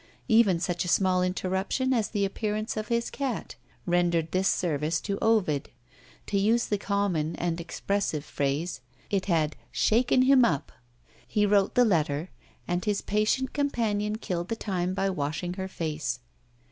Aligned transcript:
Even 0.27 0.59
such 0.59 0.83
a 0.83 0.87
small 0.87 1.21
interruption 1.21 1.93
as 1.93 2.09
the 2.09 2.25
appearance 2.25 2.75
of 2.75 2.87
his 2.87 3.11
cat 3.11 3.53
rendered 3.85 4.31
this 4.31 4.47
service 4.47 4.99
to 4.99 5.19
Ovid. 5.21 5.69
To 6.25 6.39
use 6.39 6.65
the 6.65 6.79
common 6.79 7.35
and 7.35 7.61
expressive 7.61 8.25
phrase, 8.25 8.81
it 9.11 9.27
had 9.27 9.55
"shaken 9.71 10.23
him 10.23 10.43
up." 10.43 10.71
He 11.27 11.45
wrote 11.45 11.75
the 11.75 11.85
letter 11.85 12.29
and 12.67 12.83
his 12.83 13.01
patient 13.01 13.53
companion 13.53 14.15
killed 14.17 14.47
the 14.47 14.55
time 14.55 14.95
by 14.95 15.11
washing 15.11 15.53
her 15.53 15.67
face. 15.67 16.19